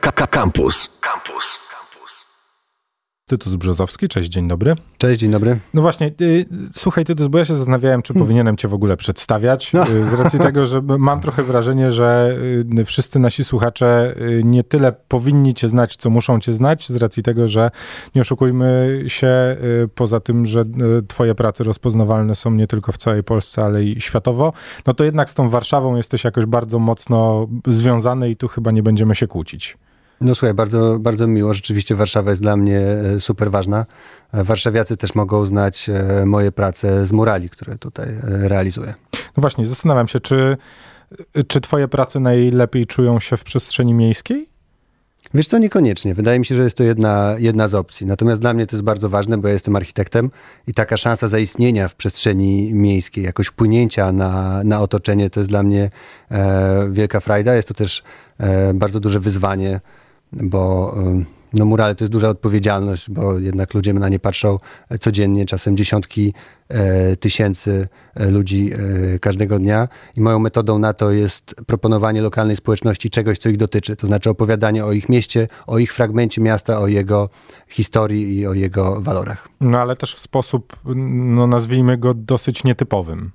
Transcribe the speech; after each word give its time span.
Campus. 0.00 0.98
Campus. 1.00 1.64
Tytus 3.28 3.56
Brzozowski, 3.56 4.08
cześć, 4.08 4.28
dzień 4.28 4.48
dobry. 4.48 4.74
Cześć, 4.98 5.20
dzień 5.20 5.30
dobry. 5.30 5.58
No 5.74 5.82
właśnie, 5.82 6.12
y, 6.20 6.46
słuchaj 6.72 7.04
Tytus, 7.04 7.26
bo 7.26 7.38
ja 7.38 7.44
się 7.44 7.56
zastanawiałem, 7.56 8.02
czy 8.02 8.12
hmm. 8.12 8.26
powinienem 8.26 8.56
cię 8.56 8.68
w 8.68 8.74
ogóle 8.74 8.96
przedstawiać, 8.96 9.72
no. 9.72 9.88
y, 9.88 10.06
z 10.06 10.14
racji 10.14 10.38
tego, 10.38 10.66
że 10.66 10.82
mam 10.82 11.20
trochę 11.20 11.42
wrażenie, 11.42 11.92
że 11.92 12.36
y, 12.78 12.84
wszyscy 12.84 13.18
nasi 13.18 13.44
słuchacze 13.44 14.14
y, 14.20 14.42
nie 14.44 14.64
tyle 14.64 14.92
powinni 14.92 15.54
cię 15.54 15.68
znać, 15.68 15.96
co 15.96 16.10
muszą 16.10 16.40
cię 16.40 16.52
znać, 16.52 16.88
z 16.88 16.96
racji 16.96 17.22
tego, 17.22 17.48
że 17.48 17.70
nie 18.14 18.20
oszukujmy 18.20 19.04
się, 19.06 19.56
y, 19.84 19.88
poza 19.94 20.20
tym, 20.20 20.46
że 20.46 20.60
y, 20.60 21.06
twoje 21.08 21.34
prace 21.34 21.64
rozpoznawalne 21.64 22.34
są 22.34 22.50
nie 22.50 22.66
tylko 22.66 22.92
w 22.92 22.98
całej 22.98 23.24
Polsce, 23.24 23.64
ale 23.64 23.84
i 23.84 24.00
światowo, 24.00 24.52
no 24.86 24.94
to 24.94 25.04
jednak 25.04 25.30
z 25.30 25.34
tą 25.34 25.48
Warszawą 25.48 25.96
jesteś 25.96 26.24
jakoś 26.24 26.46
bardzo 26.46 26.78
mocno 26.78 27.48
związany 27.66 28.30
i 28.30 28.36
tu 28.36 28.48
chyba 28.48 28.70
nie 28.70 28.82
będziemy 28.82 29.14
się 29.14 29.26
kłócić. 29.26 29.78
No 30.20 30.34
słuchaj, 30.34 30.54
bardzo, 30.54 30.98
bardzo 30.98 31.26
miło. 31.26 31.54
Rzeczywiście 31.54 31.94
Warszawa 31.94 32.30
jest 32.30 32.42
dla 32.42 32.56
mnie 32.56 32.80
e, 32.80 33.20
super 33.20 33.50
ważna. 33.50 33.84
E, 34.32 34.44
warszawiacy 34.44 34.96
też 34.96 35.14
mogą 35.14 35.46
znać 35.46 35.88
e, 35.88 36.26
moje 36.26 36.52
prace 36.52 37.06
z 37.06 37.12
murali, 37.12 37.50
które 37.50 37.78
tutaj 37.78 38.08
realizuję. 38.22 38.94
No 39.12 39.40
właśnie, 39.40 39.66
zastanawiam 39.66 40.08
się, 40.08 40.20
czy, 40.20 40.56
czy 41.48 41.60
twoje 41.60 41.88
prace 41.88 42.20
najlepiej 42.20 42.86
czują 42.86 43.20
się 43.20 43.36
w 43.36 43.44
przestrzeni 43.44 43.94
miejskiej? 43.94 44.54
Wiesz 45.34 45.48
co, 45.48 45.58
niekoniecznie. 45.58 46.14
Wydaje 46.14 46.38
mi 46.38 46.46
się, 46.46 46.54
że 46.54 46.62
jest 46.62 46.76
to 46.76 46.84
jedna, 46.84 47.34
jedna 47.38 47.68
z 47.68 47.74
opcji. 47.74 48.06
Natomiast 48.06 48.40
dla 48.40 48.54
mnie 48.54 48.66
to 48.66 48.76
jest 48.76 48.84
bardzo 48.84 49.08
ważne, 49.08 49.38
bo 49.38 49.48
ja 49.48 49.54
jestem 49.54 49.76
architektem 49.76 50.30
i 50.66 50.74
taka 50.74 50.96
szansa 50.96 51.28
zaistnienia 51.28 51.88
w 51.88 51.94
przestrzeni 51.94 52.74
miejskiej, 52.74 53.24
jakoś 53.24 53.46
wpłynięcia 53.46 54.12
na, 54.12 54.60
na 54.64 54.80
otoczenie, 54.80 55.30
to 55.30 55.40
jest 55.40 55.50
dla 55.50 55.62
mnie 55.62 55.90
e, 56.30 56.88
wielka 56.90 57.20
frajda. 57.20 57.54
Jest 57.54 57.68
to 57.68 57.74
też 57.74 58.02
e, 58.38 58.74
bardzo 58.74 59.00
duże 59.00 59.20
wyzwanie 59.20 59.80
bo 60.42 60.94
no 61.54 61.64
murale 61.64 61.94
to 61.94 62.04
jest 62.04 62.12
duża 62.12 62.28
odpowiedzialność, 62.28 63.10
bo 63.10 63.38
jednak 63.38 63.74
ludzie 63.74 63.92
na 63.92 64.08
nie 64.08 64.18
patrzą 64.18 64.58
codziennie, 65.00 65.46
czasem 65.46 65.76
dziesiątki 65.76 66.34
e, 66.68 67.16
tysięcy 67.16 67.88
e, 68.14 68.30
ludzi 68.30 68.70
e, 69.14 69.18
każdego 69.18 69.58
dnia 69.58 69.88
i 70.16 70.20
moją 70.20 70.38
metodą 70.38 70.78
na 70.78 70.92
to 70.92 71.10
jest 71.10 71.54
proponowanie 71.66 72.22
lokalnej 72.22 72.56
społeczności 72.56 73.10
czegoś, 73.10 73.38
co 73.38 73.48
ich 73.48 73.56
dotyczy, 73.56 73.96
to 73.96 74.06
znaczy 74.06 74.30
opowiadanie 74.30 74.84
o 74.84 74.92
ich 74.92 75.08
mieście, 75.08 75.48
o 75.66 75.78
ich 75.78 75.92
fragmencie 75.92 76.40
miasta, 76.40 76.80
o 76.80 76.86
jego 76.86 77.28
historii 77.68 78.38
i 78.38 78.46
o 78.46 78.54
jego 78.54 79.00
walorach. 79.00 79.48
No 79.60 79.80
ale 79.80 79.96
też 79.96 80.14
w 80.14 80.20
sposób, 80.20 80.76
no 80.94 81.46
nazwijmy 81.46 81.98
go 81.98 82.14
dosyć 82.14 82.64
nietypowym. 82.64 83.30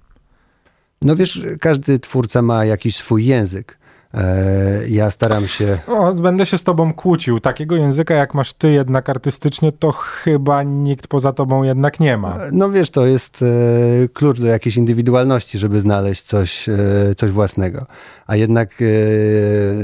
No 1.01 1.15
wiesz, 1.15 1.41
każdy 1.61 1.99
twórca 1.99 2.41
ma 2.41 2.65
jakiś 2.65 2.95
swój 2.95 3.25
język. 3.25 3.79
E, 4.13 4.89
ja 4.89 5.11
staram 5.11 5.47
się. 5.47 5.79
O, 5.87 6.13
będę 6.13 6.45
się 6.45 6.57
z 6.57 6.63
tobą 6.63 6.93
kłócił. 6.93 7.39
Takiego 7.39 7.75
języka, 7.75 8.13
jak 8.13 8.33
masz 8.33 8.53
ty 8.53 8.71
jednak 8.71 9.09
artystycznie, 9.09 9.71
to 9.71 9.91
chyba 9.91 10.63
nikt 10.63 11.07
poza 11.07 11.33
tobą 11.33 11.63
jednak 11.63 11.99
nie 11.99 12.17
ma. 12.17 12.37
No 12.51 12.71
wiesz, 12.71 12.89
to 12.89 13.05
jest 13.05 13.41
e, 13.41 14.07
klucz 14.07 14.39
do 14.39 14.47
jakiejś 14.47 14.77
indywidualności, 14.77 15.59
żeby 15.59 15.79
znaleźć 15.79 16.21
coś, 16.21 16.69
e, 16.69 16.75
coś 17.17 17.31
własnego. 17.31 17.85
A 18.27 18.35
jednak 18.35 18.83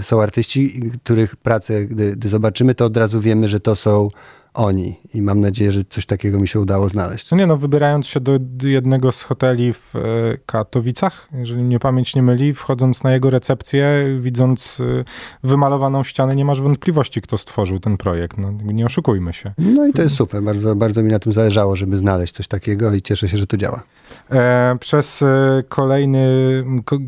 są 0.01 0.21
artyści, 0.21 0.81
których 1.03 1.35
pracę, 1.35 1.85
gdy, 1.85 2.11
gdy 2.15 2.27
zobaczymy, 2.27 2.75
to 2.75 2.85
od 2.85 2.97
razu 2.97 3.21
wiemy, 3.21 3.47
że 3.47 3.59
to 3.59 3.75
są 3.75 4.09
oni. 4.56 5.00
I 5.14 5.22
mam 5.22 5.39
nadzieję, 5.39 5.72
że 5.72 5.84
coś 5.84 6.06
takiego 6.06 6.39
mi 6.39 6.48
się 6.48 6.59
udało 6.59 6.89
znaleźć. 6.89 7.31
No 7.31 7.38
nie 7.38 7.48
no, 7.48 7.58
wybierając 7.58 8.08
się 8.08 8.20
do 8.20 8.39
jednego 8.64 9.11
z 9.11 9.22
hoteli 9.22 9.73
w 9.73 9.95
e, 9.95 10.00
Katowicach, 10.45 11.30
jeżeli 11.34 11.64
mnie 11.64 11.80
pamięć 11.80 12.16
nie 12.16 12.23
myli, 12.23 12.53
wchodząc 12.53 13.03
na 13.03 13.14
jego 13.14 13.30
recepcję, 13.30 14.06
widząc 14.20 14.80
e, 14.80 15.03
wymalowaną 15.44 16.03
ścianę, 16.03 16.36
nie 16.36 16.45
masz 16.45 16.61
wątpliwości, 16.61 17.22
kto 17.22 17.38
stworzył 17.38 17.80
ten 17.80 17.98
projekt. 17.98 18.38
No, 18.38 18.52
nie 18.52 18.86
oszukujmy 18.86 19.33
się. 19.33 19.53
No 19.58 19.88
i 19.88 19.94
to 19.94 20.02
jest 20.02 20.16
super. 20.16 20.44
Bardzo, 20.44 20.76
bardzo 20.76 21.03
mi 21.03 21.11
na 21.11 21.20
tym 21.20 21.33
zależało, 21.33 21.76
żeby 21.76 21.98
znaleźć 21.98 22.33
coś 22.33 22.48
takiego 22.48 22.94
i 22.94 23.02
cieszę 23.02 23.30
się, 23.30 23.38
że 23.38 23.48
to 23.48 23.58
działa. 23.58 23.83
E, 24.31 24.77
przez 24.80 25.23
kolejny, 25.70 26.27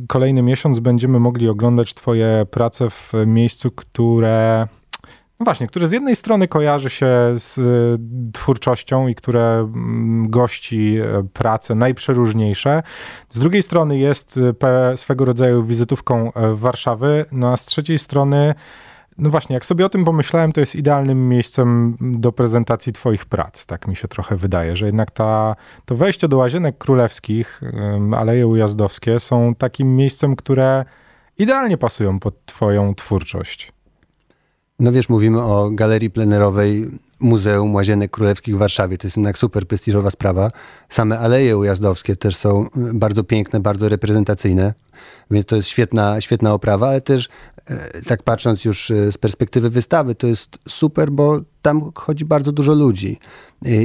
kolejny 0.07 0.41
miesiąc 0.41 0.79
będziemy 0.79 1.19
mogli 1.19 1.49
oglądać 1.49 1.93
twoje 1.93 2.45
prace 2.51 2.89
w 2.89 3.13
miejscu, 3.25 3.71
które 3.71 4.67
właśnie, 5.39 5.67
które 5.67 5.87
z 5.87 5.91
jednej 5.91 6.15
strony 6.15 6.47
kojarzy 6.47 6.89
się 6.89 7.07
z 7.35 7.57
y, 7.57 8.31
twórczością 8.33 9.07
i 9.07 9.15
które 9.15 9.59
mm, 9.59 10.29
gości 10.29 10.97
e, 10.97 11.23
prace 11.33 11.75
najprzeróżniejsze, 11.75 12.83
z 13.29 13.39
drugiej 13.39 13.63
strony 13.63 13.97
jest 13.97 14.37
y, 14.37 14.97
swego 14.97 15.25
rodzaju 15.25 15.63
wizytówką 15.63 16.33
e, 16.33 16.53
Warszawy, 16.53 17.25
no 17.31 17.53
a 17.53 17.57
z 17.57 17.65
trzeciej 17.65 17.99
strony 17.99 18.55
no 19.17 19.29
właśnie, 19.29 19.53
jak 19.53 19.65
sobie 19.65 19.85
o 19.85 19.89
tym 19.89 20.05
pomyślałem, 20.05 20.51
to 20.51 20.59
jest 20.59 20.75
idealnym 20.75 21.29
miejscem 21.29 21.97
do 22.01 22.31
prezentacji 22.31 22.93
Twoich 22.93 23.25
prac. 23.25 23.65
Tak 23.65 23.87
mi 23.87 23.95
się 23.95 24.07
trochę 24.07 24.35
wydaje, 24.35 24.75
że 24.75 24.85
jednak 24.85 25.11
ta, 25.11 25.55
to 25.85 25.95
wejście 25.95 26.27
do 26.27 26.37
łazienek 26.37 26.77
królewskich, 26.77 27.61
Aleje 28.17 28.47
Ujazdowskie 28.47 29.19
są 29.19 29.55
takim 29.55 29.95
miejscem, 29.95 30.35
które 30.35 30.85
idealnie 31.37 31.77
pasują 31.77 32.19
pod 32.19 32.45
Twoją 32.45 32.95
twórczość. 32.95 33.76
No 34.79 34.91
wiesz, 34.91 35.09
mówimy 35.09 35.41
o 35.41 35.69
galerii 35.71 36.09
plenerowej 36.09 36.87
Muzeum 37.19 37.75
Łazienek 37.75 38.11
Królewskich 38.11 38.55
w 38.55 38.57
Warszawie. 38.57 38.97
To 38.97 39.07
jest 39.07 39.17
jednak 39.17 39.37
super 39.37 39.67
prestiżowa 39.67 40.11
sprawa. 40.11 40.49
Same 40.89 41.19
aleje 41.19 41.57
ujazdowskie 41.57 42.15
też 42.15 42.35
są 42.35 42.65
bardzo 42.75 43.23
piękne, 43.23 43.59
bardzo 43.59 43.89
reprezentacyjne, 43.89 44.73
więc 45.31 45.45
to 45.45 45.55
jest 45.55 45.67
świetna, 45.67 46.21
świetna 46.21 46.53
oprawa, 46.53 46.87
ale 46.87 47.01
też 47.01 47.29
e, 47.67 48.01
tak 48.01 48.23
patrząc 48.23 48.65
już 48.65 48.91
e, 48.91 49.11
z 49.11 49.17
perspektywy 49.17 49.69
wystawy, 49.69 50.15
to 50.15 50.27
jest 50.27 50.59
super, 50.67 51.11
bo 51.11 51.39
tam 51.61 51.91
chodzi 51.95 52.25
bardzo 52.25 52.51
dużo 52.51 52.73
ludzi. 52.73 53.19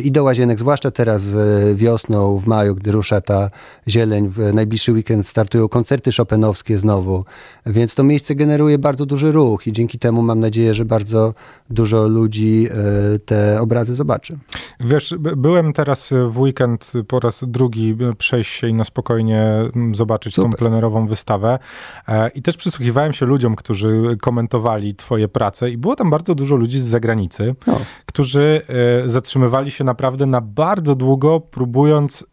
I 0.04 0.12
do 0.12 0.24
łazienek, 0.24 0.58
zwłaszcza 0.58 0.90
teraz 0.90 1.34
e, 1.34 1.74
wiosną, 1.74 2.38
w 2.38 2.46
maju, 2.46 2.74
gdy 2.74 2.92
rusza 2.92 3.20
ta 3.20 3.50
zieleń, 3.88 4.28
w 4.28 4.54
najbliższy 4.54 4.92
weekend 4.92 5.26
startują 5.26 5.68
koncerty 5.68 6.10
Chopinowskie 6.16 6.78
znowu, 6.78 7.24
więc 7.66 7.94
to 7.94 8.04
miejsce 8.04 8.34
generuje 8.34 8.78
bardzo 8.78 9.06
duży 9.06 9.32
ruch 9.32 9.66
i 9.66 9.72
dzięki 9.72 9.98
temu 9.98 10.22
mam 10.22 10.40
nadzieję, 10.40 10.74
że 10.74 10.84
bardzo 10.84 11.34
dużo 11.70 12.08
ludzi 12.08 12.68
e, 12.70 13.18
te 13.18 13.60
obrazy 13.60 13.94
zobaczy. 13.94 14.38
Wiesz, 14.80 15.14
byłem 15.18 15.72
teraz 15.72 16.10
w 16.30 16.40
weekend 16.40 16.92
po 17.08 17.20
raz 17.20 17.44
drugi 17.46 17.96
przejść 18.18 18.50
się 18.50 18.68
i 18.68 18.74
na 18.74 18.84
spokojnie 18.84 19.54
zobaczyć 19.92 20.34
Super. 20.34 20.50
tą 20.50 20.56
plenerową 20.56 21.01
wystawę 21.06 21.58
e, 22.08 22.28
i 22.28 22.42
też 22.42 22.56
przysłuchiwałem 22.56 23.12
się 23.12 23.26
ludziom, 23.26 23.56
którzy 23.56 24.16
komentowali 24.20 24.94
twoje 24.94 25.28
prace 25.28 25.70
i 25.70 25.76
było 25.76 25.96
tam 25.96 26.10
bardzo 26.10 26.34
dużo 26.34 26.56
ludzi 26.56 26.80
z 26.80 26.84
zagranicy, 26.84 27.54
no. 27.66 27.80
którzy 28.06 28.62
zatrzymywali 29.06 29.52
zatrzymywali 29.52 29.70
się 29.70 29.84
naprawdę 29.84 30.26
na 30.26 30.40
bardzo 30.40 30.94
długo, 30.94 31.40
próbując 31.40 32.22
e, 32.22 32.24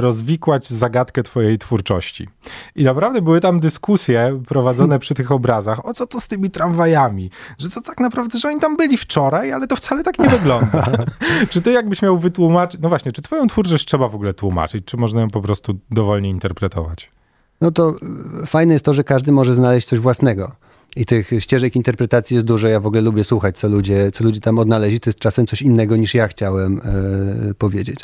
rozwikłać 0.00 0.68
zagadkę 0.68 1.22
twojej 1.22 1.58
twórczości. 1.58 2.28
I 2.76 2.84
naprawdę 2.84 3.22
były 3.22 3.40
tam 3.40 3.60
dyskusje 3.60 4.42
prowadzone 4.46 4.98
przy 4.98 5.14
tych 5.14 5.32
obrazach, 5.32 5.86
o 5.86 5.92
co 5.92 6.06
to 6.06 6.20
z 6.20 6.28
tymi 6.28 6.50
tramwajami, 6.50 7.30
że 7.58 7.70
to 7.70 7.80
tak 7.80 8.00
naprawdę, 8.00 8.38
że 8.38 8.48
oni 8.48 8.60
tam 8.60 8.76
byli 8.76 8.96
wczoraj, 8.96 9.52
ale 9.52 9.66
to 9.66 9.76
wcale 9.76 10.04
tak 10.04 10.18
nie 10.18 10.28
wygląda. 10.28 10.86
czy 11.50 11.60
ty 11.60 11.72
jakbyś 11.72 12.02
miał 12.02 12.18
wytłumaczyć, 12.18 12.80
no 12.80 12.88
właśnie, 12.88 13.12
czy 13.12 13.22
twoją 13.22 13.46
twórczość 13.46 13.84
trzeba 13.84 14.08
w 14.08 14.14
ogóle 14.14 14.34
tłumaczyć, 14.34 14.84
czy 14.84 14.96
można 14.96 15.20
ją 15.20 15.30
po 15.30 15.40
prostu 15.40 15.78
dowolnie 15.90 16.30
interpretować? 16.30 17.10
No 17.60 17.70
to 17.70 17.94
fajne 18.46 18.72
jest 18.72 18.84
to, 18.84 18.94
że 18.94 19.04
każdy 19.04 19.32
może 19.32 19.54
znaleźć 19.54 19.88
coś 19.88 19.98
własnego. 19.98 20.52
I 20.98 21.06
tych 21.06 21.30
ścieżek 21.38 21.76
interpretacji 21.76 22.34
jest 22.34 22.46
dużo. 22.46 22.68
Ja 22.68 22.80
w 22.80 22.86
ogóle 22.86 23.02
lubię 23.02 23.24
słuchać, 23.24 23.58
co 23.58 23.68
ludzie, 23.68 24.10
co 24.12 24.24
ludzie 24.24 24.40
tam 24.40 24.58
odnaleźli. 24.58 25.00
To 25.00 25.10
jest 25.10 25.18
czasem 25.18 25.46
coś 25.46 25.62
innego 25.62 25.96
niż 25.96 26.14
ja 26.14 26.28
chciałem 26.28 26.80
e, 27.50 27.54
powiedzieć. 27.54 28.00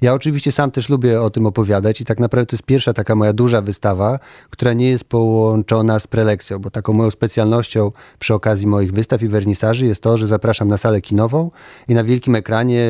Ja 0.00 0.14
oczywiście 0.14 0.52
sam 0.52 0.70
też 0.70 0.88
lubię 0.88 1.22
o 1.22 1.30
tym 1.30 1.46
opowiadać 1.46 2.00
i 2.00 2.04
tak 2.04 2.18
naprawdę 2.18 2.46
to 2.46 2.56
jest 2.56 2.64
pierwsza 2.64 2.92
taka 2.92 3.14
moja 3.14 3.32
duża 3.32 3.62
wystawa, 3.62 4.18
która 4.50 4.72
nie 4.72 4.88
jest 4.88 5.04
połączona 5.04 5.98
z 5.98 6.06
prelekcją, 6.06 6.58
bo 6.58 6.70
taką 6.70 6.92
moją 6.92 7.10
specjalnością 7.10 7.92
przy 8.18 8.34
okazji 8.34 8.66
moich 8.66 8.92
wystaw 8.92 9.22
i 9.22 9.28
wernisaży 9.28 9.86
jest 9.86 10.02
to, 10.02 10.16
że 10.16 10.26
zapraszam 10.26 10.68
na 10.68 10.78
salę 10.78 11.00
kinową 11.00 11.50
i 11.88 11.94
na 11.94 12.04
wielkim 12.04 12.34
ekranie 12.34 12.84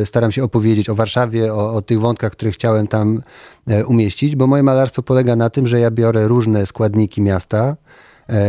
e, 0.00 0.06
staram 0.06 0.32
się 0.32 0.44
opowiedzieć 0.44 0.88
o 0.88 0.94
Warszawie, 0.94 1.54
o, 1.54 1.74
o 1.74 1.82
tych 1.82 2.00
wątkach, 2.00 2.32
które 2.32 2.50
chciałem 2.50 2.86
tam 2.86 3.22
e, 3.68 3.86
umieścić, 3.86 4.36
bo 4.36 4.46
moje 4.46 4.62
malarstwo 4.62 5.02
polega 5.02 5.36
na 5.36 5.50
tym, 5.50 5.66
że 5.66 5.80
ja 5.80 5.90
biorę 5.90 6.28
różne 6.28 6.66
składniki 6.66 7.22
miasta, 7.22 7.76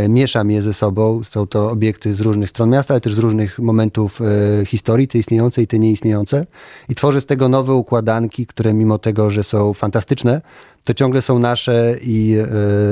mieszam 0.09 0.51
je 0.51 0.62
ze 0.62 0.74
sobą. 0.74 1.24
Są 1.24 1.47
to 1.47 1.71
obiekty 1.71 2.13
z 2.13 2.21
różnych 2.21 2.50
stron 2.50 2.69
miasta, 2.69 2.94
ale 2.94 3.01
też 3.01 3.13
z 3.13 3.18
różnych 3.18 3.59
momentów 3.59 4.21
e, 4.21 4.65
historii, 4.65 5.07
te 5.07 5.18
istniejące 5.18 5.62
i 5.62 5.68
te 5.68 5.79
nieistniejące. 5.79 6.45
I 6.89 6.95
tworzę 6.95 7.21
z 7.21 7.25
tego 7.25 7.50
nowe 7.50 7.74
układanki, 7.74 8.47
które 8.47 8.74
mimo 8.74 8.97
tego, 8.97 9.31
że 9.31 9.44
są 9.44 9.74
fantastyczne, 9.74 10.41
to 10.83 10.94
ciągle 10.94 11.21
są 11.21 11.39
nasze 11.39 11.95
i 12.01 12.35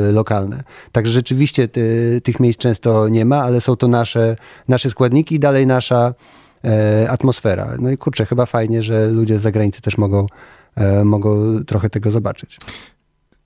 e, 0.09 0.11
lokalne. 0.11 0.63
Także 0.91 1.11
rzeczywiście 1.11 1.67
ty, 1.67 2.21
tych 2.23 2.39
miejsc 2.39 2.59
często 2.59 3.09
nie 3.09 3.25
ma, 3.25 3.43
ale 3.43 3.61
są 3.61 3.75
to 3.75 3.87
nasze, 3.87 4.35
nasze 4.67 4.89
składniki 4.89 5.35
i 5.35 5.39
dalej 5.39 5.67
nasza 5.67 6.13
e, 6.65 7.11
atmosfera. 7.11 7.75
No 7.79 7.91
i 7.91 7.97
kurczę, 7.97 8.25
chyba 8.25 8.45
fajnie, 8.45 8.83
że 8.83 9.07
ludzie 9.07 9.39
z 9.39 9.41
zagranicy 9.41 9.81
też 9.81 9.97
mogą, 9.97 10.27
e, 10.75 11.05
mogą 11.05 11.63
trochę 11.63 11.89
tego 11.89 12.11
zobaczyć. 12.11 12.59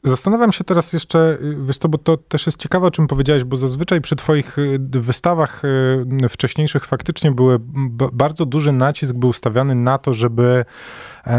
Zastanawiam 0.03 0.51
się 0.51 0.63
teraz 0.63 0.93
jeszcze, 0.93 1.37
y, 1.41 1.55
wiesz 1.65 1.77
co, 1.77 1.89
bo 1.89 1.97
to 1.97 2.17
też 2.17 2.45
jest 2.45 2.59
ciekawe, 2.59 2.87
o 2.87 2.91
czym 2.91 3.07
powiedziałeś, 3.07 3.43
bo 3.43 3.57
zazwyczaj 3.57 4.01
przy 4.01 4.15
twoich 4.15 4.57
y, 4.57 4.79
wystawach 4.79 5.61
y, 6.23 6.29
wcześniejszych 6.29 6.85
faktycznie 6.85 7.31
były, 7.31 7.57
bardzo 8.13 8.45
duży 8.45 8.71
nacisk 8.71 9.13
był 9.13 9.33
stawiany 9.33 9.75
na 9.75 9.97
to, 9.97 10.13
żeby 10.13 10.65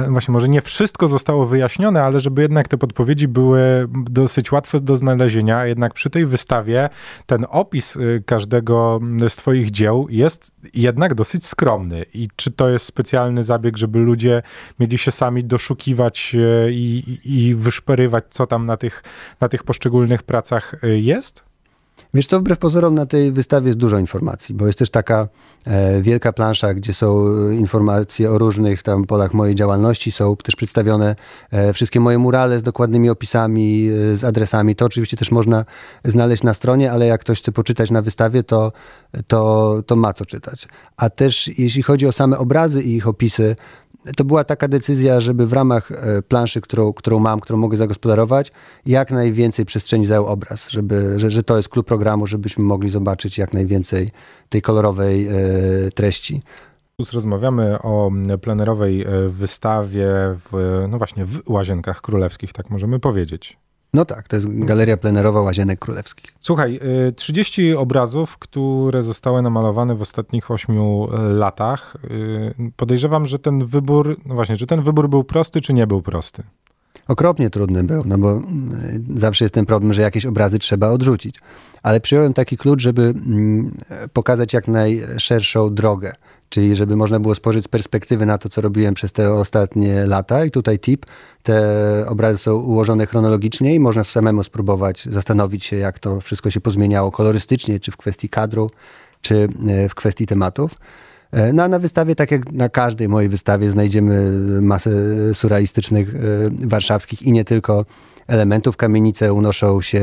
właśnie 0.09 0.33
może 0.33 0.49
nie 0.49 0.63
wszystko 0.63 1.09
zostało 1.09 1.47
wyjaśnione, 1.47 2.03
ale 2.03 2.21
żeby 2.21 2.43
jednak 2.43 2.69
te 2.69 2.79
podpowiedzi 2.79 3.29
były 3.29 3.89
dosyć 4.11 4.53
łatwe 4.53 4.81
do 4.81 4.97
znalezienia, 4.97 5.67
jednak 5.67 5.95
przy 5.95 6.11
tej 6.11 6.27
wystawie 6.27 6.89
ten 7.27 7.47
opis 7.49 7.97
y, 7.97 8.23
każdego 8.27 9.01
z 9.29 9.37
twoich 9.37 9.71
dzieł 9.71 10.07
jest 10.11 10.53
jednak 10.75 11.15
dosyć 11.15 11.47
skromny. 11.47 12.05
I 12.15 12.29
czy 12.37 12.51
to 12.51 12.71
jest 12.71 12.85
specjalny 12.85 13.43
zabieg, 13.43 13.77
żeby 13.77 13.99
ludzie 13.99 14.43
mieli 14.81 14.99
się 14.99 15.11
sami 15.11 15.45
doszukiwać 15.45 16.35
y, 16.35 16.73
i, 16.73 17.19
i 17.25 17.55
wyszperywać, 17.55 18.25
co 18.31 18.47
tam 18.47 18.67
na 18.67 18.77
tych, 18.77 19.03
na 19.41 19.49
tych 19.49 19.63
poszczególnych 19.63 20.23
pracach 20.23 20.85
y, 20.85 21.01
jest? 21.01 21.50
Wiesz 22.15 22.27
co, 22.27 22.41
wbrew 22.41 22.59
pozorom 22.59 22.95
na 22.95 23.07
tej 23.07 23.33
wystawie 23.33 23.67
jest 23.67 23.79
dużo 23.79 23.99
informacji, 23.99 24.55
bo 24.55 24.67
jest 24.67 24.79
też 24.79 24.91
taka 24.91 25.29
e, 25.67 26.03
wielka 26.03 26.33
plansza, 26.33 26.75
gdzie 26.75 26.95
są 26.95 27.31
informacje 27.51 28.31
o 28.31 28.39
różnych 28.39 28.83
tam 28.83 29.05
polach 29.05 29.35
mojej 29.35 29.55
działalności, 29.55 30.13
są 30.13 30.37
też 30.37 30.57
przedstawione 30.57 31.17
e, 31.51 31.73
wszystkie 31.73 32.01
moje 32.01 32.19
murale 32.19 32.59
z 32.59 32.63
dokładnymi 32.63 33.11
opisami, 33.11 33.89
e, 34.13 34.17
z 34.17 34.25
adresami. 34.25 34.77
To 34.77 34.85
oczywiście 34.85 35.17
też 35.17 35.31
można 35.31 35.65
znaleźć 36.05 36.43
na 36.43 36.55
stronie, 36.55 36.93
ale 36.93 37.07
jak 37.07 37.21
ktoś 37.21 37.41
chce 37.41 37.53
poczytać 37.53 37.91
na 37.91 38.03
wystawie, 38.03 38.43
to, 38.43 38.73
to, 39.27 39.83
to 39.87 39.97
ma 39.97 40.13
co 40.13 40.27
czytać. 40.27 40.69
A 40.97 41.11
też 41.11 41.59
jeśli 41.59 41.83
chodzi 41.83 42.07
o 42.07 42.13
same 42.13 42.39
obrazy 42.39 42.83
i 42.83 42.97
ich 42.97 43.09
opisy, 43.09 43.57
to 44.17 44.25
była 44.25 44.45
taka 44.45 44.69
decyzja, 44.69 45.21
żeby 45.21 45.47
w 45.47 45.53
ramach 45.53 45.93
e, 45.93 46.23
planszy, 46.23 46.61
którą, 46.61 46.93
którą 46.93 47.19
mam, 47.19 47.41
którą 47.41 47.59
mogę 47.59 47.77
zagospodarować, 47.77 48.53
jak 48.87 49.11
najwięcej 49.11 49.65
przestrzeni 49.65 50.07
zajął 50.07 50.27
obraz, 50.27 50.71
żeby, 50.71 51.19
że, 51.19 51.31
że 51.31 51.43
to 51.43 51.57
jest 51.57 51.69
klub 51.69 51.87
programu, 51.87 52.27
żebyśmy 52.27 52.65
mogli 52.65 52.91
zobaczyć 52.91 53.39
jak 53.39 53.55
najwięcej 53.55 54.11
tej 54.49 54.63
kolorowej 54.63 55.29
e, 55.29 55.33
treści. 55.91 56.43
Rozmawiamy 57.13 57.83
o 57.83 58.11
plenerowej 58.43 59.03
e, 59.03 59.29
wystawie 59.29 60.09
w, 60.51 60.85
no 60.89 60.99
właśnie, 60.99 61.25
w 61.25 61.51
Łazienkach 61.51 62.01
Królewskich, 62.01 62.53
tak 62.53 62.71
możemy 62.71 63.01
powiedzieć. 63.01 63.59
No 63.95 64.05
tak, 64.05 64.29
to 64.29 64.37
jest 64.37 64.49
galeria 64.65 64.97
plenerowa 64.97 65.41
Łazienek 65.41 65.79
Królewskich. 65.79 66.35
Słuchaj, 66.41 66.81
30 67.17 67.71
y, 67.71 67.79
obrazów, 67.79 68.39
które 68.39 69.03
zostały 69.03 69.43
namalowane 69.43 69.95
w 69.95 70.03
ostatnich 70.03 70.51
8 70.51 70.79
y, 70.79 71.09
latach. 71.35 71.97
Y, 72.05 72.73
podejrzewam, 72.77 73.27
że 73.27 73.39
ten 73.39 73.67
wybór, 73.67 74.21
no 74.27 74.35
właśnie, 74.35 74.57
czy 74.57 74.67
ten 74.67 74.83
wybór 74.83 75.09
był 75.09 75.25
prosty, 75.25 75.61
czy 75.61 75.73
nie 75.73 75.87
był 75.87 76.03
prosty? 76.03 76.43
Okropnie 77.11 77.51
trudny 77.51 77.85
był, 77.85 78.03
no 78.07 78.19
bo 78.19 78.43
zawsze 79.17 79.45
jest 79.45 79.55
ten 79.55 79.67
problem, 79.67 79.93
że 79.93 80.03
jakieś 80.03 80.27
obrazy 80.27 80.59
trzeba 80.59 80.89
odrzucić. 80.89 81.35
Ale 81.83 82.01
przyjąłem 82.01 82.35
taki 82.35 82.57
klucz, 82.57 82.83
żeby 82.83 83.03
mm, 83.03 83.75
pokazać 84.13 84.53
jak 84.53 84.69
najszerszą 84.69 85.75
drogę 85.75 86.13
czyli 86.49 86.77
żeby 86.77 86.97
można 86.97 87.21
było 87.21 87.35
spojrzeć 87.35 87.65
z 87.65 87.69
perspektywy 87.69 88.27
na 88.27 88.39
to, 88.39 88.49
co 88.49 88.61
robiłem 88.61 88.95
przez 88.95 89.13
te 89.13 89.35
ostatnie 89.35 90.07
lata. 90.07 90.45
I 90.45 90.51
tutaj 90.51 90.79
tip, 90.79 91.07
te 91.43 91.65
obrazy 92.09 92.39
są 92.39 92.55
ułożone 92.55 93.07
chronologicznie 93.07 93.75
i 93.75 93.81
można 93.81 94.05
samemu 94.05 94.43
spróbować 94.43 95.05
zastanowić 95.11 95.65
się, 95.65 95.77
jak 95.77 95.99
to 95.99 96.21
wszystko 96.21 96.51
się 96.51 96.61
pozmieniało 96.61 97.11
kolorystycznie, 97.11 97.81
czy 97.81 97.91
w 97.91 97.97
kwestii 97.97 98.29
kadru, 98.29 98.71
czy 99.23 99.49
e, 99.69 99.89
w 99.89 99.95
kwestii 99.95 100.27
tematów. 100.27 100.75
E, 101.33 101.53
no 101.53 101.63
a 101.63 101.69
na 101.69 101.79
wystawie, 101.79 102.15
tak 102.15 102.31
jak 102.31 102.53
na 102.53 102.69
każdej 102.69 103.09
mojej 103.09 103.29
wystawie, 103.29 103.71
znajdziemy 103.71 104.33
masę 104.63 104.91
surrealistycznych 105.35 106.15
e, 106.15 106.19
warszawskich 106.67 107.23
i 107.23 107.33
nie 107.33 107.45
tylko 107.45 107.85
elementów. 108.27 108.77
Kamienice 108.77 109.33
unoszą 109.33 109.81
się 109.81 110.01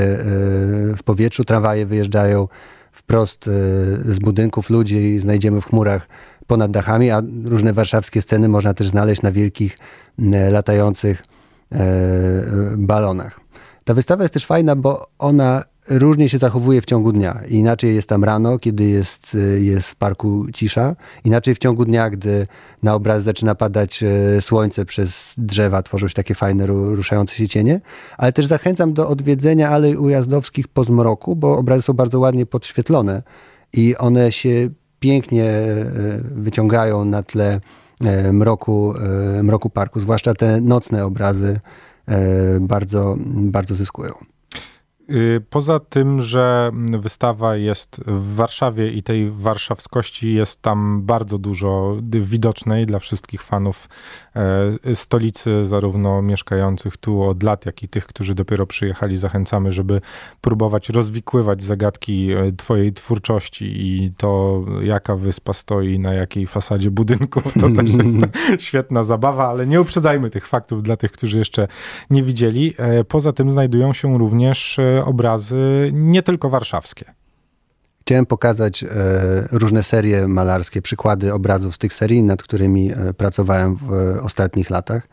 w 0.98 1.00
powietrzu, 1.06 1.44
tramwaje 1.44 1.86
wyjeżdżają 1.86 2.48
wprost 2.92 3.46
z 4.00 4.20
budynków 4.20 4.70
ludzi, 4.70 5.20
znajdziemy 5.20 5.62
w 5.62 5.66
chmurach 5.66 6.08
ponad 6.48 6.72
dachami, 6.72 7.12
a 7.12 7.22
różne 7.46 7.74
warszawskie 7.74 8.22
sceny 8.22 8.50
można 8.50 8.74
też 8.74 8.88
znaleźć 8.88 9.22
na 9.22 9.32
wielkich 9.32 9.78
latających 10.52 11.24
e, 11.72 11.78
balonach. 12.78 13.40
Ta 13.84 13.94
wystawa 13.94 14.24
jest 14.24 14.34
też 14.34 14.46
fajna, 14.46 14.76
bo 14.76 15.08
ona 15.20 15.64
różnie 15.90 16.30
się 16.30 16.38
zachowuje 16.38 16.82
w 16.82 16.86
ciągu 16.86 17.12
dnia. 17.12 17.42
Inaczej 17.50 17.96
jest 17.96 18.10
tam 18.10 18.24
rano, 18.24 18.60
kiedy 18.60 18.84
jest, 18.84 19.38
jest 19.60 19.90
w 19.90 19.96
parku 19.96 20.46
cisza, 20.54 20.96
inaczej 21.26 21.56
w 21.56 21.58
ciągu 21.58 21.86
dnia, 21.86 22.10
gdy 22.10 22.48
na 22.84 22.94
obraz 22.94 23.24
zaczyna 23.24 23.56
padać 23.56 24.04
e, 24.04 24.42
słońce 24.42 24.86
przez 24.86 25.34
drzewa, 25.38 25.84
tworzą 25.84 26.08
się 26.08 26.14
takie 26.14 26.36
fajne, 26.36 26.66
ruszające 26.66 27.36
się 27.36 27.48
cienie. 27.48 27.82
Ale 28.18 28.34
też 28.34 28.46
zachęcam 28.46 28.94
do 28.94 29.10
odwiedzenia 29.10 29.70
alej 29.70 29.98
ujazdowskich 29.98 30.68
po 30.68 30.84
zmroku, 30.84 31.36
bo 31.36 31.58
obrazy 31.58 31.82
są 31.82 31.94
bardzo 31.94 32.20
ładnie 32.20 32.46
podświetlone 32.46 33.24
i 33.74 33.96
one 33.96 34.32
się 34.32 34.70
pięknie 35.00 35.46
e, 35.46 35.86
wyciągają 36.22 37.06
na 37.06 37.24
tle 37.24 37.60
e, 38.04 38.34
mroku, 38.34 38.94
e, 39.40 39.44
mroku 39.44 39.70
parku, 39.70 40.00
zwłaszcza 40.00 40.34
te 40.34 40.62
nocne 40.62 41.06
obrazy 41.06 41.60
bardzo, 42.62 43.16
bardzo 43.26 43.76
zyskują. 43.76 44.37
Y, 45.12 45.42
poza 45.50 45.80
tym, 45.80 46.22
że 46.22 46.72
wystawa 47.00 47.56
jest 47.56 48.02
w 48.08 48.36
Warszawie 48.36 48.92
i 48.92 49.04
tej 49.04 49.32
warszawskości 49.32 50.34
jest 50.34 50.62
tam 50.62 51.02
bardzo 51.04 51.38
dużo 51.38 51.98
widocznej 52.04 52.86
dla 52.86 53.00
wszystkich 53.00 53.44
fanów 53.44 53.90
e, 54.36 54.96
stolicy, 54.96 55.66
zarówno 55.66 56.22
mieszkających 56.22 56.98
tu 56.98 57.24
od 57.24 57.44
lat, 57.44 57.66
jak 57.66 57.84
i 57.84 57.88
tych, 57.88 58.08
którzy 58.08 58.36
dopiero 58.36 58.66
przyjechali. 58.66 59.18
Zachęcamy, 59.18 59.72
żeby 59.72 60.02
próbować 60.42 60.90
rozwikływać 60.90 61.64
zagadki 61.64 62.32
e, 62.32 62.52
Twojej 62.52 62.94
twórczości 62.94 63.66
i 63.66 64.12
to, 64.18 64.62
jaka 64.82 65.16
wyspa 65.16 65.54
stoi 65.54 66.00
na 66.00 66.14
jakiej 66.14 66.48
fasadzie 66.48 66.92
budynku. 66.92 67.42
To 67.42 67.70
też 67.78 67.94
jest 67.94 68.18
świetna 68.60 69.04
zabawa, 69.04 69.48
ale 69.48 69.68
nie 69.68 69.82
uprzedzajmy 69.82 70.30
tych 70.30 70.48
faktów 70.48 70.84
dla 70.84 70.98
tych, 70.98 71.12
którzy 71.12 71.38
jeszcze 71.38 71.68
nie 72.10 72.24
widzieli. 72.24 72.74
E, 72.78 73.04
poza 73.04 73.34
tym 73.34 73.52
znajdują 73.52 73.94
się 73.94 74.18
również 74.18 74.80
obrazy 75.06 75.92
nie 75.94 76.24
tylko 76.24 76.50
warszawskie. 76.50 77.06
Chciałem 78.02 78.26
pokazać 78.26 78.84
e, 78.84 78.88
różne 79.52 79.84
serie 79.84 80.28
malarskie, 80.28 80.82
przykłady 80.82 81.34
obrazów 81.34 81.76
z 81.76 81.78
tych 81.78 81.94
serii, 81.94 82.24
nad 82.24 82.44
którymi 82.44 82.92
e, 82.92 83.14
pracowałem 83.14 83.76
w 83.76 83.94
e, 83.94 84.22
ostatnich 84.22 84.70
latach. 84.70 85.08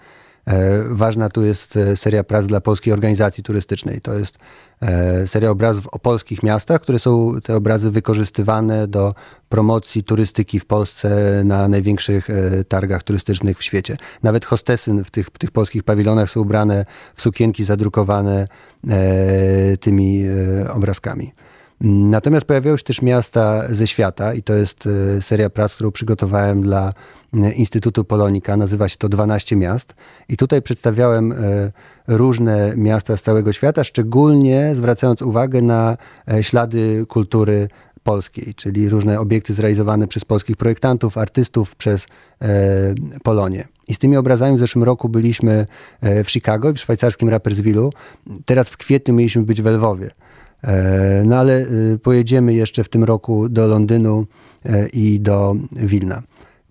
E, 0.46 0.82
ważna 0.88 1.28
tu 1.28 1.44
jest 1.44 1.76
e, 1.76 1.96
seria 1.96 2.24
prac 2.24 2.46
dla 2.46 2.60
Polskiej 2.60 2.92
Organizacji 2.92 3.42
Turystycznej. 3.42 4.00
To 4.00 4.18
jest 4.18 4.38
e, 4.82 5.26
seria 5.26 5.50
obrazów 5.50 5.86
o 5.86 5.98
polskich 5.98 6.42
miastach, 6.42 6.80
które 6.80 6.98
są 6.98 7.40
te 7.42 7.56
obrazy 7.56 7.90
wykorzystywane 7.90 8.88
do 8.88 9.14
promocji 9.48 10.04
turystyki 10.04 10.60
w 10.60 10.66
Polsce 10.66 11.42
na 11.44 11.68
największych 11.68 12.28
targach 12.68 13.02
turystycznych 13.02 13.58
w 13.58 13.62
świecie. 13.62 13.96
Nawet 14.22 14.44
hostesy 14.44 15.04
w 15.04 15.10
tych, 15.10 15.30
tych 15.30 15.50
polskich 15.50 15.82
pawilonach 15.82 16.30
są 16.30 16.40
ubrane 16.40 16.86
w 17.14 17.22
sukienki 17.22 17.64
zadrukowane 17.64 18.48
tymi 19.80 20.24
obrazkami. 20.74 21.32
Natomiast 21.80 22.46
pojawiały 22.46 22.78
się 22.78 22.84
też 22.84 23.02
miasta 23.02 23.74
ze 23.74 23.86
świata 23.86 24.34
i 24.34 24.42
to 24.42 24.54
jest 24.54 24.88
e, 25.16 25.22
seria 25.22 25.50
prac, 25.50 25.74
którą 25.74 25.90
przygotowałem 25.90 26.62
dla 26.62 26.92
e, 27.34 27.52
Instytutu 27.52 28.04
Polonika. 28.04 28.56
Nazywa 28.56 28.88
się 28.88 28.96
to 28.96 29.08
12 29.08 29.56
miast 29.56 29.94
i 30.28 30.36
tutaj 30.36 30.62
przedstawiałem 30.62 31.32
e, 31.32 31.36
różne 32.08 32.72
miasta 32.76 33.16
z 33.16 33.22
całego 33.22 33.52
świata, 33.52 33.84
szczególnie 33.84 34.70
zwracając 34.74 35.22
uwagę 35.22 35.62
na 35.62 35.96
ślady 36.40 37.06
kultury 37.08 37.68
polskiej, 38.02 38.54
czyli 38.54 38.88
różne 38.88 39.20
obiekty 39.20 39.54
zrealizowane 39.54 40.08
przez 40.08 40.24
polskich 40.24 40.56
projektantów, 40.56 41.18
artystów, 41.18 41.76
przez 41.76 42.06
Polonię. 43.22 43.68
I 43.88 43.94
z 43.94 43.98
tymi 43.98 44.16
obrazami 44.16 44.56
w 44.56 44.60
zeszłym 44.60 44.84
roku 44.84 45.08
byliśmy 45.08 45.66
w 46.02 46.30
Chicago 46.30 46.70
i 46.70 46.74
w 46.74 46.78
szwajcarskim 46.78 47.28
Rapperswilu. 47.28 47.92
Teraz 48.44 48.68
w 48.68 48.76
kwietniu 48.76 49.14
mieliśmy 49.14 49.42
być 49.42 49.62
w 49.62 49.66
Lwowie. 49.66 50.10
E, 50.64 51.22
no 51.26 51.36
ale 51.36 51.60
y, 51.92 51.98
pojedziemy 52.02 52.54
jeszcze 52.54 52.84
w 52.84 52.88
tym 52.88 53.04
roku 53.04 53.48
do 53.48 53.66
Londynu 53.66 54.26
e, 54.64 54.88
i 54.88 55.20
do 55.20 55.56
Wilna. 55.72 56.22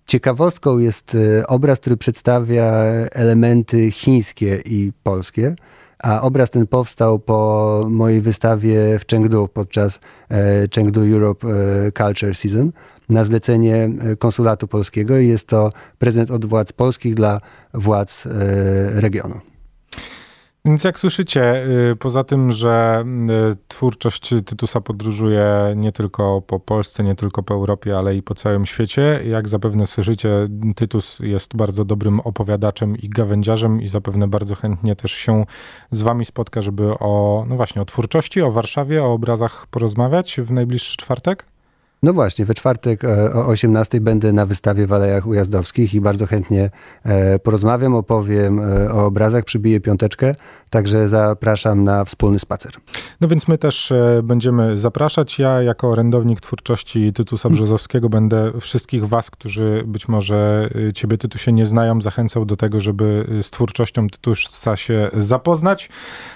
Ciekawostką 0.06 0.78
jest 0.78 1.14
y, 1.14 1.46
obraz, 1.46 1.80
który 1.80 1.96
przedstawia 1.96 2.64
elementy 3.12 3.90
chińskie 3.90 4.62
i 4.64 4.92
polskie, 5.02 5.56
a 6.02 6.22
obraz 6.22 6.50
ten 6.50 6.66
powstał 6.66 7.18
po 7.18 7.86
mojej 7.88 8.20
wystawie 8.20 8.98
w 8.98 9.04
Chengdu 9.10 9.48
podczas 9.48 10.00
e, 10.30 10.68
Chengdu 10.74 11.00
Europe 11.00 11.46
Culture 11.98 12.34
Season 12.34 12.72
na 13.08 13.24
zlecenie 13.24 13.90
konsulatu 14.18 14.68
polskiego 14.68 15.18
i 15.18 15.28
jest 15.28 15.46
to 15.46 15.70
prezent 15.98 16.30
od 16.30 16.44
władz 16.44 16.72
polskich 16.72 17.14
dla 17.14 17.40
władz 17.74 18.28
regionu. 18.94 19.53
Więc 20.66 20.84
jak 20.84 20.98
słyszycie, 20.98 21.66
y, 21.92 21.96
poza 21.96 22.24
tym, 22.24 22.52
że 22.52 23.04
y, 23.52 23.56
twórczość 23.68 24.28
Tytusa 24.46 24.80
podróżuje 24.80 25.72
nie 25.76 25.92
tylko 25.92 26.42
po 26.42 26.60
Polsce, 26.60 27.04
nie 27.04 27.14
tylko 27.14 27.42
po 27.42 27.54
Europie, 27.54 27.98
ale 27.98 28.16
i 28.16 28.22
po 28.22 28.34
całym 28.34 28.66
świecie, 28.66 29.20
jak 29.26 29.48
zapewne 29.48 29.86
słyszycie, 29.86 30.48
Tytus 30.76 31.18
jest 31.20 31.56
bardzo 31.56 31.84
dobrym 31.84 32.20
opowiadaczem 32.20 32.96
i 32.96 33.08
gawędziarzem 33.08 33.82
i 33.82 33.88
zapewne 33.88 34.28
bardzo 34.28 34.54
chętnie 34.54 34.96
też 34.96 35.12
się 35.12 35.44
z 35.90 36.02
wami 36.02 36.24
spotka, 36.24 36.62
żeby 36.62 36.98
o, 36.98 37.44
no 37.48 37.56
właśnie, 37.56 37.82
o 37.82 37.84
twórczości, 37.84 38.42
o 38.42 38.52
Warszawie, 38.52 39.04
o 39.04 39.12
obrazach 39.12 39.66
porozmawiać 39.66 40.36
w 40.40 40.50
najbliższy 40.50 40.96
czwartek. 40.96 41.53
No 42.04 42.12
właśnie, 42.12 42.44
we 42.44 42.54
czwartek 42.54 43.04
e, 43.04 43.32
o 43.34 43.46
18 43.46 44.00
będę 44.00 44.32
na 44.32 44.46
wystawie 44.46 44.86
w 44.86 44.92
Alejach 44.92 45.26
Ujazdowskich 45.26 45.94
i 45.94 46.00
bardzo 46.00 46.26
chętnie 46.26 46.70
e, 47.04 47.38
porozmawiam, 47.38 47.94
opowiem 47.94 48.60
e, 48.60 48.92
o 48.92 49.06
obrazach, 49.06 49.44
przybiję 49.44 49.80
piąteczkę, 49.80 50.34
także 50.70 51.08
zapraszam 51.08 51.84
na 51.84 52.04
wspólny 52.04 52.38
spacer. 52.38 52.72
No 53.20 53.28
więc 53.28 53.48
my 53.48 53.58
też 53.58 53.92
będziemy 54.22 54.76
zapraszać. 54.76 55.38
Ja 55.38 55.62
jako 55.62 55.90
orędownik 55.90 56.40
twórczości 56.40 57.12
Tytusa 57.12 57.50
Brzozowskiego 57.50 58.08
będę 58.08 58.52
wszystkich 58.60 59.06
was, 59.06 59.30
którzy 59.30 59.82
być 59.86 60.08
może 60.08 60.70
ciebie 60.94 61.18
Tytusie 61.18 61.52
nie 61.52 61.66
znają, 61.66 62.00
zachęcał 62.00 62.44
do 62.44 62.56
tego, 62.56 62.80
żeby 62.80 63.26
z 63.42 63.50
twórczością 63.50 64.08
Tytusa 64.08 64.76
się 64.76 65.10
zapoznać. 65.16 65.88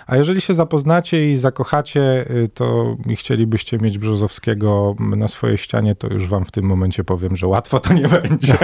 A 0.07 0.17
jeżeli 0.17 0.41
się 0.41 0.55
zapoznacie 0.55 1.33
i 1.33 1.37
zakochacie, 1.37 2.27
to 2.55 2.97
chcielibyście 3.17 3.79
mieć 3.79 3.99
Brzozowskiego 3.99 4.97
na 4.99 5.29
swojej 5.29 5.58
ścianie, 5.59 5.95
to 5.95 6.07
już 6.07 6.27
wam 6.27 6.45
w 6.45 6.50
tym 6.50 6.65
momencie 6.65 7.05
powiem, 7.05 7.37
że 7.37 7.47
łatwo 7.47 7.81
to 7.81 7.93
nie 7.93 8.09
będzie. 8.09 8.59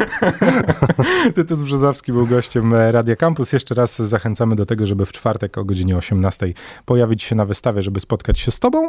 Tytus 1.34 1.62
Brzozowski 1.62 2.12
był 2.12 2.26
gościem 2.26 2.74
Radia 2.74 3.16
Campus. 3.16 3.52
Jeszcze 3.52 3.74
raz 3.74 4.02
zachęcamy 4.02 4.56
do 4.56 4.66
tego, 4.66 4.86
żeby 4.86 5.06
w 5.06 5.12
czwartek 5.12 5.58
o 5.58 5.64
godzinie 5.64 5.96
18 5.96 6.52
pojawić 6.84 7.22
się 7.22 7.34
na 7.34 7.44
wystawie, 7.44 7.82
żeby 7.82 8.00
spotkać 8.00 8.38
się 8.38 8.50
z 8.50 8.60
tobą. 8.60 8.88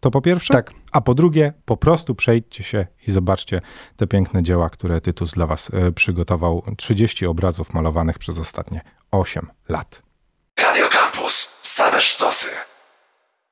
To 0.00 0.10
po 0.10 0.20
pierwsze. 0.20 0.54
Tak. 0.54 0.70
A 0.92 1.00
po 1.00 1.14
drugie, 1.14 1.52
po 1.64 1.76
prostu 1.76 2.14
przejdźcie 2.14 2.64
się 2.64 2.86
i 3.06 3.12
zobaczcie 3.12 3.60
te 3.96 4.06
piękne 4.06 4.42
dzieła, 4.42 4.70
które 4.70 5.00
Tytus 5.00 5.32
dla 5.32 5.46
was 5.46 5.70
e, 5.72 5.92
przygotował. 5.92 6.62
30 6.76 7.26
obrazów 7.26 7.74
malowanych 7.74 8.18
przez 8.18 8.38
ostatnie 8.38 8.80
8 9.10 9.46
lat. 9.68 10.02
Radio 10.58 10.88
Campus. 10.88 11.60
Same 11.62 12.00
sztosy. 12.00 12.75